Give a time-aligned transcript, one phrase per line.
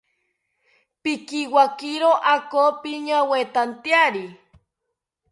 [1.01, 4.25] Pikiwakiro ako piñawetantyari